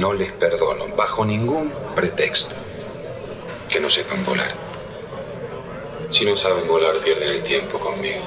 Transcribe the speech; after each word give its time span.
No 0.00 0.14
les 0.14 0.32
perdono, 0.32 0.86
bajo 0.96 1.26
ningún 1.26 1.70
pretexto, 1.94 2.56
que 3.68 3.78
no 3.80 3.90
sepan 3.90 4.24
volar. 4.24 4.48
Si 6.10 6.24
no 6.24 6.34
saben 6.38 6.66
volar, 6.66 6.96
pierden 7.04 7.28
el 7.28 7.42
tiempo 7.42 7.78
conmigo. 7.78 8.24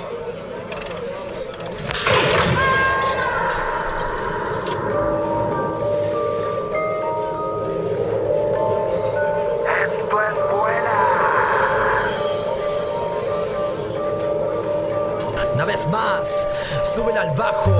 Una 15.55 15.65
vez 15.65 15.87
más, 15.87 16.47
súbela 16.93 17.21
al 17.21 17.35
bajo 17.35 17.73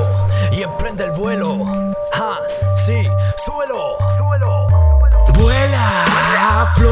y 0.52 0.64
emprende 0.64 1.04
el 1.04 1.12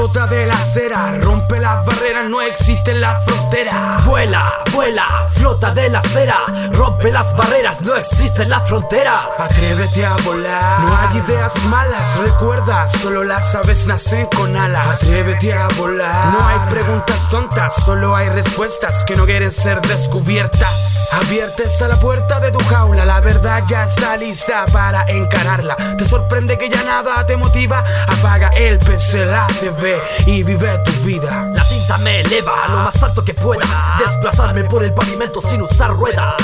Flota 0.01 0.25
de 0.25 0.47
la 0.47 0.55
acera, 0.55 1.15
rompe 1.21 1.59
las 1.59 1.85
barreras, 1.85 2.00
no 2.13 2.41
existe 2.41 2.93
la 2.93 3.20
frontera. 3.21 3.95
Vuela, 4.05 4.63
vuela, 4.71 5.27
flota 5.33 5.73
de 5.73 5.89
la 5.89 5.99
acera, 5.99 6.39
rompe 6.73 7.11
las 7.11 7.35
barreras, 7.35 7.81
no 7.84 7.95
existen 7.95 8.49
las 8.49 8.67
fronteras. 8.67 9.39
Atrévete 9.39 10.05
a 10.05 10.15
volar, 10.25 10.81
no 10.81 10.97
hay 10.97 11.17
ideas 11.17 11.55
malas, 11.65 12.17
recuerda, 12.17 12.87
solo 12.87 13.23
las 13.23 13.55
aves 13.55 13.85
nacen 13.87 14.27
con 14.35 14.55
alas. 14.57 15.01
Atrévete 15.01 15.53
a 15.53 15.67
volar, 15.77 16.34
no 16.34 16.45
hay 16.45 16.59
preguntas 16.70 17.29
tontas, 17.29 17.75
solo 17.75 18.15
hay 18.15 18.27
respuestas 18.29 19.05
que 19.05 19.15
no 19.15 19.25
quieren 19.25 19.51
ser 19.51 19.81
descubiertas. 19.81 21.09
Abierta 21.13 21.63
está 21.63 21.87
la 21.87 21.98
puerta 21.98 22.39
de 22.39 22.51
tu 22.51 22.59
jaula, 22.65 23.05
la 23.05 23.21
verdad 23.21 23.63
ya 23.67 23.85
está 23.85 24.17
lista 24.17 24.65
para 24.73 25.05
encararla. 25.07 25.77
Te 25.98 26.05
sorprende 26.05 26.57
que 26.57 26.70
ya 26.70 26.84
nada 26.84 27.26
te 27.26 27.37
motiva, 27.37 27.84
apaga 28.07 28.49
el 28.49 28.77
PC, 28.79 29.26
la 29.26 29.48
TV 29.59 30.01
y 30.26 30.43
vive 30.43 30.77
tu 30.85 30.91
vida. 31.05 31.48
La 31.54 31.63
tinta 31.67 31.98
me 32.04 32.21
eleva 32.21 32.66
a 32.66 32.68
lo 32.70 32.77
más 32.77 33.02
alto 33.02 33.24
que 33.24 33.34
pueda, 33.34 33.66
desplazarme 33.99 34.63
por 34.66 34.84
el 34.84 34.94
pavimento 34.94 35.41
sin 35.41 35.62
usar 35.62 35.91
ruedas. 35.91 36.35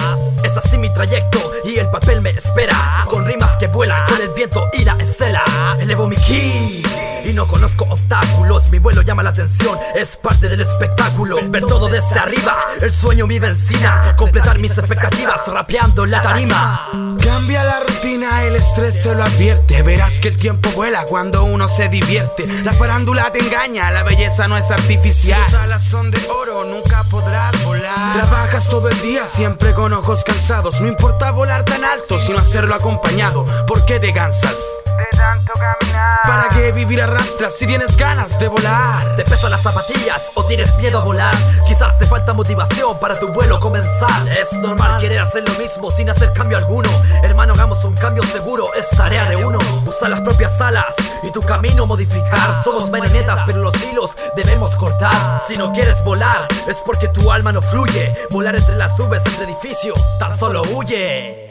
Es 0.44 0.56
así 0.58 0.78
mi 0.78 0.94
trayecto 0.94 1.52
y 1.64 1.78
el 1.78 1.90
papel 1.90 2.22
me 2.22 2.32
espera, 2.32 3.06
con 3.08 3.26
rimas 3.26 3.56
que 3.58 3.68
vuelan 3.68 4.06
con 4.08 4.22
el 4.22 4.30
viento 4.30 4.70
y 4.74 4.84
la 4.84 4.94
estela. 4.94 5.44
Elevo 5.80 6.08
mi 6.08 6.16
ki 6.16 6.84
y 7.26 7.34
no 7.34 7.48
conozco 7.48 7.86
obstáculos, 7.90 8.70
mi 8.72 8.80
vuelo 8.80 9.02
llama 9.02 9.24
la 9.24 9.32
atención, 9.32 9.78
es 9.96 10.18
parte 10.18 10.48
del 10.48 10.62
espectáculo. 10.62 11.40
Ver 11.50 11.66
todo 11.66 11.88
desde 11.88 12.18
arriba, 12.18 12.58
el 12.82 12.92
sueño 12.92 13.28
mi 13.28 13.40
benzina, 13.40 14.16
completar 14.16 14.60
mis 14.60 14.78
expectativas 14.78 15.48
rapeando 15.48 16.06
la 16.06 16.22
tarima. 16.22 17.07
Cambia 17.28 17.61
la 17.66 17.81
rutina, 17.81 18.45
el 18.45 18.56
estrés 18.56 19.02
te 19.02 19.14
lo 19.14 19.22
advierte. 19.22 19.83
Verás 19.83 20.22
que 20.22 20.30
el 20.30 20.38
tiempo 20.38 20.70
vuela 20.70 21.03
cuando 21.03 21.44
uno 21.44 21.67
se 21.67 21.89
divierte. 21.89 22.47
La 22.64 22.72
farándula 22.72 23.30
te 23.33 23.39
engaña, 23.39 23.92
la 23.92 24.03
belleza 24.03 24.47
no 24.47 24.56
es 24.56 24.72
artificial. 24.72 25.44
Tus 25.44 25.53
alas 25.55 25.83
son 25.83 26.09
de 26.09 26.20
oro, 26.30 26.64
nunca 26.64 27.03
podrás 27.11 27.61
volar. 27.66 28.14
Trabajas 28.14 28.70
todo 28.70 28.88
el 28.88 29.02
día, 29.02 29.28
siempre 29.28 29.73
con 29.73 29.92
ojos 29.92 30.23
cansados. 30.23 30.80
No 30.80 30.88
importa 30.88 31.31
volar 31.31 31.66
tan 31.66 31.83
alto, 31.83 32.17
sino 32.17 32.39
hacerlo 32.39 32.73
acompañado. 32.73 33.45
¿Por 33.67 33.83
qué 33.86 34.00
te 34.00 34.14
cansas? 34.14 34.55
De 34.98 35.17
tanto 35.17 35.53
caminar. 35.53 36.20
¿Para 36.26 36.48
qué 36.50 36.72
vivir 36.72 37.02
arrastras 37.02 37.53
si 37.56 37.67
tienes 37.67 37.95
ganas 37.95 38.38
de 38.40 38.48
volar? 38.48 39.16
¿Te 39.16 39.23
pesan 39.23 39.52
las 39.52 39.62
zapatillas 39.62 40.31
o 40.36 40.44
tienes 40.45 40.76
miedo 40.78 41.00
a 41.00 41.04
volar? 41.04 41.36
Quizás 41.67 41.98
te 42.00 42.06
falta 42.06 42.34
motivación 42.34 43.00
para 43.00 43.20
tu 43.20 43.28
vuelo 43.30 43.59
comenzar. 43.59 44.28
Es 44.30 44.54
normal 44.54 45.00
querer 45.00 45.20
hacer 45.20 45.48
lo 45.48 45.54
mismo 45.59 45.92
sin 45.92 46.09
hacer 46.09 46.34
cambio 46.34 46.58
alguno. 46.58 46.89
Hermano, 47.23 47.54
hagamos 47.54 47.84
un 47.84 47.95
cambio 47.95 48.23
seguro, 48.23 48.73
es 48.73 48.89
tarea 48.89 49.26
de 49.30 49.38
uno. 49.38 49.59
Usa 49.86 50.09
las 50.09 50.22
propias 50.22 50.59
alas 50.59 50.95
y 51.23 51.32
tu 51.32 51.42
camino 51.42 51.86
modificar. 51.86 52.64
Somos 52.64 52.89
marionetas, 52.89 53.42
pero 53.45 53.59
los 53.59 53.76
hilos 53.86 54.16
debemos 54.36 54.76
cortar. 54.76 55.39
Si 55.48 55.58
no 55.58 55.72
quieres 55.72 56.04
volar, 56.04 56.48
es 56.67 56.82
porque 56.82 57.08
tu 57.08 57.32
alma 57.32 57.52
no 57.52 57.61
fluye. 57.61 58.14
Volar 58.30 58.55
entre 58.55 58.76
las 58.76 58.98
nubes, 58.99 59.26
entre 59.26 59.45
edificios, 59.45 59.98
tan 60.20 60.38
solo 60.38 60.64
huye. 60.73 61.47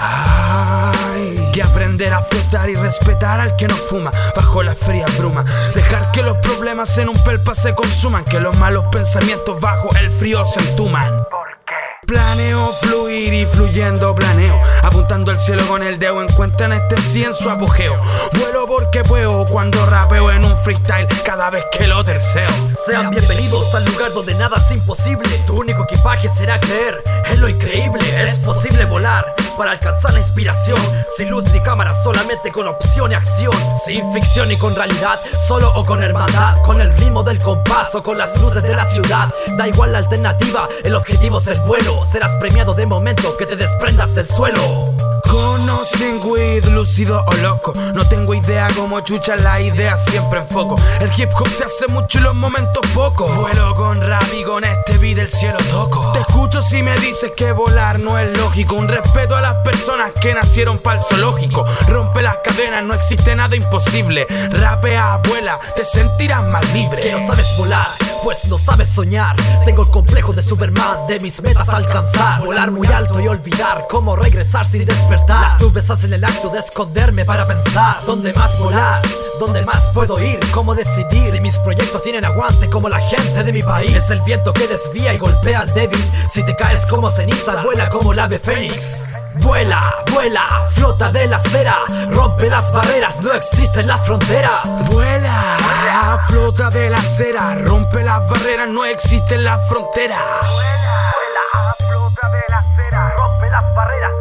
Ay, 0.00 1.50
que 1.52 1.62
aprender 1.62 2.12
a 2.12 2.22
flotar 2.22 2.70
y 2.70 2.74
respetar 2.74 3.40
al 3.40 3.56
que 3.56 3.66
no 3.66 3.74
fuma 3.74 4.10
bajo 4.34 4.62
la 4.62 4.74
fría 4.74 5.06
bruma. 5.18 5.44
Dejar 5.74 6.10
que 6.12 6.22
los 6.22 6.36
problemas 6.38 6.96
en 6.98 7.08
un 7.08 7.24
pelpa 7.24 7.54
se 7.54 7.74
consuman, 7.74 8.24
que 8.24 8.40
los 8.40 8.56
malos 8.58 8.84
pensamientos 8.92 9.60
bajo 9.60 9.88
el 9.96 10.10
frío 10.10 10.44
se 10.44 10.60
entuman. 10.60 11.08
¿Por 11.30 11.48
qué? 11.66 12.06
Planeo 12.06 12.72
fluir 12.82 13.32
y 13.32 13.46
fluyendo 13.46 14.14
planeo 14.14 14.60
Apuntando 14.82 15.30
al 15.30 15.38
cielo 15.38 15.66
con 15.66 15.82
el 15.82 15.98
dedo 15.98 16.20
Encuentran 16.20 16.72
este 16.72 17.00
sí 17.00 17.24
en 17.24 17.32
su 17.32 17.48
apogeo 17.48 17.96
Vuelo 18.34 18.53
porque 18.76 19.02
puedo 19.02 19.46
cuando 19.46 19.86
rapeo 19.86 20.32
en 20.32 20.44
un 20.44 20.56
freestyle 20.56 21.06
Cada 21.24 21.48
vez 21.50 21.64
que 21.70 21.86
lo 21.86 22.04
terceo 22.04 22.48
Sean 22.84 23.10
bienvenidos 23.10 23.72
al 23.72 23.84
lugar 23.84 24.12
donde 24.12 24.34
nada 24.34 24.56
es 24.58 24.72
imposible. 24.72 25.28
Tu 25.46 25.58
único 25.58 25.84
equipaje 25.84 26.28
será 26.28 26.58
creer 26.60 27.02
en 27.26 27.40
lo 27.40 27.48
increíble. 27.48 28.02
Es 28.22 28.38
posible 28.38 28.84
volar 28.84 29.24
para 29.56 29.72
alcanzar 29.72 30.12
la 30.12 30.20
inspiración. 30.20 30.78
Sin 31.16 31.30
luz 31.30 31.44
ni 31.50 31.60
cámara, 31.60 31.94
solamente 32.02 32.50
con 32.50 32.68
opción 32.68 33.12
y 33.12 33.14
acción. 33.14 33.54
Sin 33.86 34.12
ficción 34.12 34.50
y 34.52 34.56
con 34.58 34.74
realidad, 34.74 35.18
solo 35.48 35.72
o 35.74 35.86
con 35.86 36.02
hermandad. 36.02 36.60
Con 36.62 36.80
el 36.80 36.94
ritmo 36.98 37.22
del 37.22 37.38
compás 37.38 37.94
o 37.94 38.02
con 38.02 38.18
las 38.18 38.38
luces 38.40 38.62
de 38.62 38.74
la 38.74 38.84
ciudad. 38.84 39.32
Da 39.56 39.66
igual 39.66 39.92
la 39.92 39.98
alternativa, 39.98 40.68
el 40.84 40.94
objetivo 40.94 41.40
es 41.40 41.46
el 41.46 41.60
vuelo. 41.60 42.06
Serás 42.12 42.36
premiado 42.36 42.74
de 42.74 42.86
momento 42.86 43.36
que 43.38 43.46
te 43.46 43.56
desprendas 43.56 44.14
del 44.14 44.26
suelo. 44.26 44.93
Conocen 45.64 46.20
weed, 46.24 46.66
lúcido 46.66 47.24
o 47.26 47.32
loco. 47.36 47.72
No 47.94 48.06
tengo 48.06 48.34
idea 48.34 48.68
cómo 48.76 49.00
chucha 49.00 49.34
la 49.36 49.62
idea 49.62 49.96
siempre 49.96 50.40
en 50.40 50.46
foco. 50.46 50.74
El 51.00 51.10
hip 51.16 51.30
hop 51.34 51.48
se 51.48 51.64
hace 51.64 51.88
mucho 51.88 52.18
y 52.18 52.20
los 52.20 52.34
momentos 52.34 52.86
poco. 52.92 53.26
Vuelo 53.28 53.74
con 53.74 53.98
rap 54.06 54.26
y 54.38 54.44
con 54.44 54.62
este 54.62 54.98
beat 54.98 55.16
el 55.16 55.30
cielo 55.30 55.56
toco. 55.70 56.12
Te 56.12 56.20
escucho 56.20 56.60
si 56.60 56.82
me 56.82 56.94
dices 56.98 57.32
que 57.34 57.52
volar 57.52 57.98
no 57.98 58.18
es 58.18 58.36
lógico. 58.36 58.74
Un 58.74 58.88
respeto 58.88 59.36
a 59.36 59.40
las 59.40 59.54
personas 59.64 60.12
que 60.20 60.34
nacieron 60.34 60.76
para 60.76 61.00
el 61.00 61.06
zoológico. 61.06 61.64
Rompe 61.88 62.20
las 62.20 62.36
cadenas, 62.44 62.84
no 62.84 62.92
existe 62.92 63.34
nada 63.34 63.56
imposible. 63.56 64.26
Rapea, 64.50 65.18
vuela, 65.30 65.58
te 65.74 65.86
sentirás 65.86 66.44
más 66.44 66.70
libre. 66.74 67.00
Que 67.00 67.12
no 67.12 67.26
sabes 67.26 67.46
volar, 67.56 67.88
pues 68.24 68.46
no 68.46 68.58
sabes 68.58 68.88
soñar. 68.88 69.36
Tengo 69.66 69.82
el 69.82 69.90
complejo 69.90 70.32
de 70.32 70.42
Superman, 70.42 71.06
de 71.06 71.20
mis 71.20 71.42
metas 71.42 71.68
alcanzar. 71.68 72.40
Volar 72.40 72.70
muy 72.70 72.86
alto 72.88 73.20
y 73.20 73.28
olvidar 73.28 73.84
cómo 73.90 74.16
regresar 74.16 74.64
sin 74.66 74.86
despertar. 74.86 75.42
Las 75.42 75.60
nubes 75.60 75.90
hacen 75.90 76.12
el 76.14 76.24
acto 76.24 76.48
de 76.48 76.60
esconderme 76.60 77.26
para 77.26 77.46
pensar. 77.46 77.98
¿Dónde 78.06 78.32
más 78.32 78.58
volar? 78.58 79.02
¿Dónde 79.38 79.64
más 79.64 79.88
puedo 79.92 80.20
ir? 80.22 80.38
¿Cómo 80.52 80.74
decidir? 80.74 81.32
Si 81.32 81.40
mis 81.40 81.56
proyectos 81.58 82.02
tienen 82.02 82.24
aguante 82.24 82.68
como 82.70 82.88
la 82.88 82.98
gente 82.98 83.42
de 83.42 83.52
mi 83.52 83.62
país. 83.62 83.94
Es 83.94 84.10
el 84.10 84.20
viento 84.22 84.52
que 84.52 84.66
desvía 84.66 85.12
y 85.12 85.18
golpea 85.18 85.60
al 85.60 85.74
débil. 85.74 85.98
Si 86.32 86.44
te 86.44 86.54
caes 86.56 86.86
como 86.86 87.10
ceniza, 87.10 87.62
vuela 87.62 87.88
como 87.88 88.12
el 88.12 88.18
ave 88.18 88.38
fénix. 88.38 88.74
Vuela, 89.36 89.80
vuela, 90.12 90.66
flota 90.70 91.10
de 91.10 91.26
la 91.26 91.36
acera, 91.36 91.76
rompe 92.10 92.48
las 92.48 92.70
barreras, 92.70 93.20
no 93.20 93.32
existen 93.32 93.88
las 93.88 94.00
fronteras. 94.06 94.88
Vuela, 94.88 95.64
flota 96.28 96.70
de 96.70 96.90
la 96.90 96.98
acera 96.98 97.54
Rompe 97.56 98.02
las 98.04 98.28
barreras, 98.28 98.68
no 98.68 98.84
existen 98.84 99.44
las 99.44 99.66
fronteras 99.68 100.18
Vuela, 100.20 101.74
flota 101.78 102.28
de 102.30 102.42
la 102.48 102.58
acera, 102.58 103.14
rompe 103.16 103.50
las 103.50 103.74
barreras, 103.74 104.12